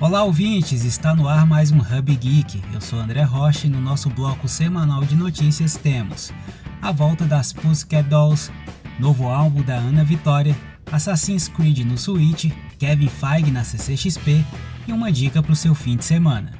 Olá 0.00 0.24
ouvintes, 0.24 0.82
está 0.82 1.14
no 1.14 1.28
ar 1.28 1.44
mais 1.44 1.70
um 1.70 1.76
Hub 1.76 2.16
Geek. 2.16 2.62
Eu 2.72 2.80
sou 2.80 2.98
André 2.98 3.22
Rocha 3.22 3.66
e 3.66 3.70
no 3.70 3.82
nosso 3.82 4.08
bloco 4.08 4.48
semanal 4.48 5.04
de 5.04 5.14
notícias 5.14 5.76
temos 5.76 6.32
a 6.80 6.90
volta 6.90 7.26
das 7.26 7.52
Pussycat 7.52 8.08
Dolls, 8.08 8.50
novo 8.98 9.28
álbum 9.28 9.60
da 9.60 9.74
Ana 9.74 10.02
Vitória, 10.02 10.56
Assassin's 10.90 11.48
Creed 11.48 11.80
no 11.80 11.98
Switch, 11.98 12.50
Kevin 12.78 13.08
Feige 13.08 13.50
na 13.50 13.62
CCXP 13.62 14.42
e 14.88 14.92
uma 14.92 15.12
dica 15.12 15.42
para 15.42 15.52
o 15.52 15.56
seu 15.56 15.74
fim 15.74 15.98
de 15.98 16.04
semana. 16.06 16.54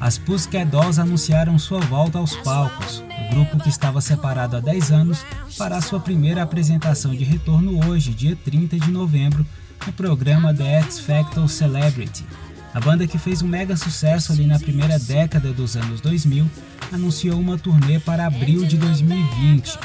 As 0.00 0.16
Pussycat 0.16 0.64
Dolls 0.70 0.98
anunciaram 0.98 1.58
sua 1.58 1.80
volta 1.80 2.16
aos 2.16 2.34
palcos. 2.36 3.11
Grupo 3.32 3.58
que 3.58 3.70
estava 3.70 3.98
separado 4.02 4.58
há 4.58 4.60
10 4.60 4.92
anos 4.92 5.24
fará 5.56 5.80
sua 5.80 5.98
primeira 5.98 6.42
apresentação 6.42 7.14
de 7.14 7.24
retorno 7.24 7.88
hoje, 7.88 8.12
dia 8.12 8.36
30 8.36 8.78
de 8.78 8.90
novembro, 8.90 9.46
no 9.86 9.92
programa 9.94 10.52
The 10.52 10.80
X 10.82 10.98
Factor 10.98 11.48
Celebrity. 11.48 12.26
A 12.74 12.80
banda 12.80 13.06
que 13.06 13.16
fez 13.16 13.40
um 13.40 13.48
mega 13.48 13.74
sucesso 13.74 14.32
ali 14.32 14.46
na 14.46 14.58
primeira 14.58 14.98
década 14.98 15.50
dos 15.50 15.76
anos 15.76 16.02
2000 16.02 16.46
anunciou 16.92 17.40
uma 17.40 17.56
turnê 17.56 17.98
para 17.98 18.26
abril 18.26 18.66
de 18.66 18.76
2020. 18.76 19.78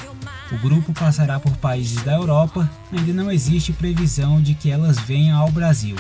O 0.52 0.58
grupo 0.58 0.92
passará 0.92 1.40
por 1.40 1.56
países 1.56 2.04
da 2.04 2.16
Europa, 2.16 2.70
ainda 2.92 3.14
não 3.14 3.32
existe 3.32 3.72
previsão 3.72 4.42
de 4.42 4.56
que 4.56 4.70
elas 4.70 5.00
venham 5.00 5.40
ao 5.40 5.50
Brasil. 5.50 5.96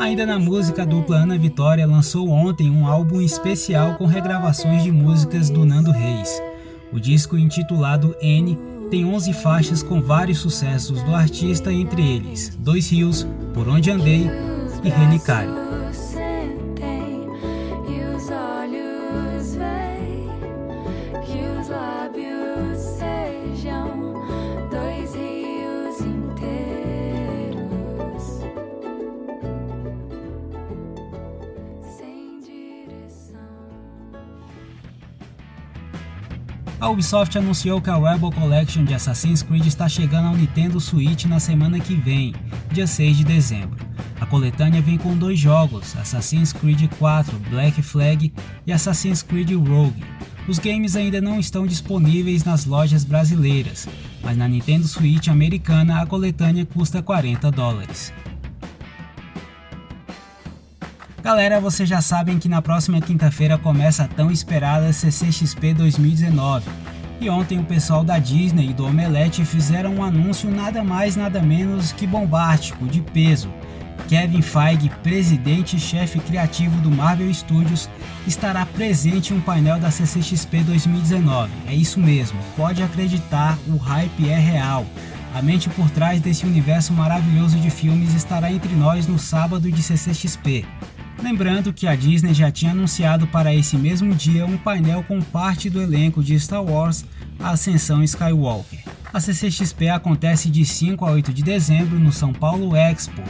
Ainda 0.00 0.24
na 0.24 0.38
música, 0.38 0.82
a 0.82 0.84
dupla 0.84 1.16
Ana 1.16 1.36
Vitória 1.36 1.84
lançou 1.84 2.28
ontem 2.28 2.70
um 2.70 2.86
álbum 2.86 3.20
especial 3.20 3.96
com 3.96 4.06
regravações 4.06 4.84
de 4.84 4.92
músicas 4.92 5.50
do 5.50 5.64
Nando 5.64 5.90
Reis. 5.90 6.40
O 6.92 7.00
disco 7.00 7.36
intitulado 7.36 8.14
N 8.22 8.56
tem 8.90 9.04
11 9.04 9.32
faixas 9.32 9.82
com 9.82 10.00
vários 10.00 10.38
sucessos 10.38 11.02
do 11.02 11.14
artista, 11.14 11.72
entre 11.72 12.00
eles 12.00 12.56
Dois 12.60 12.88
Rios, 12.90 13.26
Por 13.52 13.68
Onde 13.68 13.90
Andei 13.90 14.30
e 14.84 14.88
Relicário. 14.88 15.77
A 36.80 36.88
Ubisoft 36.88 37.36
anunciou 37.36 37.80
que 37.80 37.90
a 37.90 37.96
Rebel 37.96 38.30
Collection 38.30 38.84
de 38.84 38.94
Assassin's 38.94 39.42
Creed 39.42 39.66
está 39.66 39.88
chegando 39.88 40.28
ao 40.28 40.36
Nintendo 40.36 40.80
Switch 40.80 41.24
na 41.24 41.40
semana 41.40 41.80
que 41.80 41.96
vem, 41.96 42.32
dia 42.70 42.86
6 42.86 43.16
de 43.16 43.24
dezembro. 43.24 43.84
A 44.20 44.24
coletânea 44.24 44.80
vem 44.80 44.96
com 44.96 45.16
dois 45.16 45.40
jogos, 45.40 45.96
Assassin's 45.96 46.52
Creed 46.52 46.88
4 46.96 47.36
Black 47.50 47.82
Flag 47.82 48.32
e 48.64 48.72
Assassin's 48.72 49.22
Creed 49.22 49.50
Rogue. 49.54 50.04
Os 50.46 50.60
games 50.60 50.94
ainda 50.94 51.20
não 51.20 51.40
estão 51.40 51.66
disponíveis 51.66 52.44
nas 52.44 52.64
lojas 52.64 53.02
brasileiras, 53.02 53.88
mas 54.22 54.36
na 54.36 54.46
Nintendo 54.46 54.86
Switch 54.86 55.26
americana 55.26 56.00
a 56.00 56.06
coletânea 56.06 56.64
custa 56.64 57.02
40 57.02 57.50
dólares. 57.50 58.12
Galera, 61.22 61.60
vocês 61.60 61.88
já 61.88 62.00
sabem 62.00 62.38
que 62.38 62.48
na 62.48 62.62
próxima 62.62 63.00
quinta-feira 63.00 63.58
começa 63.58 64.04
a 64.04 64.08
tão 64.08 64.30
esperada 64.30 64.92
CCXP 64.92 65.74
2019. 65.74 66.70
E 67.20 67.28
ontem 67.28 67.58
o 67.58 67.64
pessoal 67.64 68.04
da 68.04 68.20
Disney 68.20 68.70
e 68.70 68.72
do 68.72 68.86
Omelete 68.86 69.44
fizeram 69.44 69.96
um 69.96 70.04
anúncio 70.04 70.48
nada 70.48 70.84
mais 70.84 71.16
nada 71.16 71.42
menos 71.42 71.90
que 71.90 72.06
bombástico, 72.06 72.86
de 72.86 73.00
peso. 73.00 73.52
Kevin 74.08 74.40
Feige, 74.40 74.88
presidente 75.02 75.76
e 75.76 75.80
chefe 75.80 76.20
criativo 76.20 76.80
do 76.80 76.90
Marvel 76.90 77.34
Studios, 77.34 77.90
estará 78.24 78.64
presente 78.64 79.34
em 79.34 79.38
um 79.38 79.40
painel 79.40 79.80
da 79.80 79.90
CCXP 79.90 80.62
2019. 80.62 81.50
É 81.66 81.74
isso 81.74 81.98
mesmo, 81.98 82.38
pode 82.56 82.80
acreditar, 82.80 83.58
o 83.66 83.76
hype 83.76 84.30
é 84.30 84.38
real. 84.38 84.86
A 85.34 85.42
mente 85.42 85.68
por 85.68 85.90
trás 85.90 86.20
desse 86.20 86.46
universo 86.46 86.92
maravilhoso 86.92 87.58
de 87.58 87.70
filmes 87.70 88.14
estará 88.14 88.50
entre 88.52 88.74
nós 88.74 89.06
no 89.08 89.18
sábado 89.18 89.70
de 89.70 89.82
CCXP. 89.82 90.64
Lembrando 91.22 91.72
que 91.72 91.86
a 91.86 91.96
Disney 91.96 92.32
já 92.32 92.50
tinha 92.50 92.70
anunciado 92.70 93.26
para 93.26 93.54
esse 93.54 93.76
mesmo 93.76 94.14
dia 94.14 94.46
um 94.46 94.56
painel 94.56 95.02
com 95.02 95.20
parte 95.20 95.68
do 95.68 95.82
elenco 95.82 96.22
de 96.22 96.38
Star 96.38 96.62
Wars, 96.62 97.04
Ascensão 97.40 98.04
Skywalker. 98.04 98.84
A 99.12 99.20
CCXP 99.20 99.88
acontece 99.88 100.48
de 100.48 100.64
5 100.64 101.04
a 101.04 101.10
8 101.10 101.32
de 101.32 101.42
dezembro 101.42 101.98
no 101.98 102.12
São 102.12 102.32
Paulo 102.32 102.76
Expo. 102.76 103.22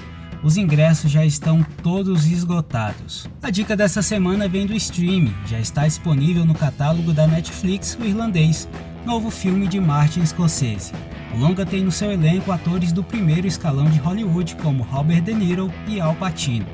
Os 0.43 0.57
ingressos 0.57 1.11
já 1.11 1.25
estão 1.25 1.65
todos 1.83 2.27
esgotados. 2.27 3.29
A 3.43 3.51
dica 3.51 3.77
dessa 3.77 4.03
semana 4.03 4.49
vem 4.49 4.67
do 4.67 4.75
streaming, 4.75 5.35
já 5.47 5.59
está 5.59 5.85
disponível 5.85 6.45
no 6.45 6.55
catálogo 6.55 7.13
da 7.13 7.27
Netflix 7.27 7.99
O 8.01 8.05
Irlandês, 8.05 8.69
novo 9.05 9.31
filme 9.31 9.67
de 9.67 9.81
Martin 9.81 10.25
Scorsese. 10.25 10.93
O 11.35 11.39
longa 11.39 11.65
tem 11.65 11.83
no 11.83 11.91
seu 11.91 12.13
elenco 12.13 12.53
atores 12.53 12.93
do 12.93 13.03
primeiro 13.03 13.47
escalão 13.47 13.87
de 13.87 13.99
Hollywood 13.99 14.57
como 14.57 14.83
Robert 14.83 15.23
De 15.23 15.35
Niro 15.35 15.73
e 15.87 16.01
Al 16.01 16.15
Pacino. 16.15 16.67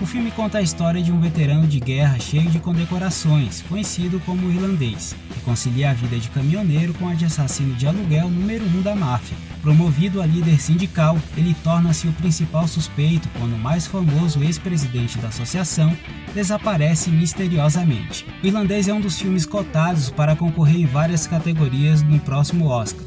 O 0.00 0.06
filme 0.06 0.30
conta 0.32 0.58
a 0.58 0.62
história 0.62 1.00
de 1.00 1.12
um 1.12 1.20
veterano 1.20 1.68
de 1.68 1.78
guerra 1.78 2.18
cheio 2.18 2.50
de 2.50 2.58
condecorações, 2.58 3.62
conhecido 3.62 4.20
como 4.26 4.50
Irlandês, 4.50 5.14
que 5.32 5.40
concilia 5.40 5.90
a 5.90 5.94
vida 5.94 6.18
de 6.18 6.28
caminhoneiro 6.30 6.92
com 6.94 7.08
a 7.08 7.14
de 7.14 7.24
assassino 7.24 7.74
de 7.74 7.86
aluguel 7.86 8.28
número 8.28 8.64
1 8.64 8.78
um 8.78 8.82
da 8.82 8.94
máfia. 8.96 9.36
Promovido 9.62 10.20
a 10.20 10.26
líder 10.26 10.60
sindical, 10.60 11.16
ele 11.36 11.54
torna-se 11.62 12.08
o 12.08 12.12
principal 12.12 12.66
suspeito 12.66 13.28
quando 13.38 13.54
o 13.54 13.58
mais 13.58 13.86
famoso 13.86 14.42
ex-presidente 14.42 15.16
da 15.18 15.28
associação 15.28 15.96
desaparece 16.34 17.08
misteriosamente. 17.10 18.26
O 18.42 18.46
Irlandês 18.46 18.88
é 18.88 18.92
um 18.92 19.00
dos 19.00 19.18
filmes 19.18 19.46
cotados 19.46 20.10
para 20.10 20.34
concorrer 20.34 20.76
em 20.76 20.86
várias 20.86 21.26
categorias 21.26 22.02
no 22.02 22.18
próximo 22.18 22.66
Oscar. 22.66 23.04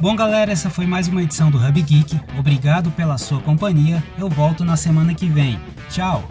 Bom, 0.00 0.16
galera, 0.16 0.50
essa 0.50 0.70
foi 0.70 0.86
mais 0.86 1.08
uma 1.08 1.22
edição 1.22 1.50
do 1.50 1.58
Hub 1.58 1.82
Geek. 1.82 2.18
Obrigado 2.38 2.90
pela 2.92 3.18
sua 3.18 3.38
companhia. 3.42 4.02
Eu 4.18 4.30
volto 4.30 4.64
na 4.64 4.74
semana 4.74 5.14
que 5.14 5.28
vem. 5.28 5.60
Tchau! 5.90 6.24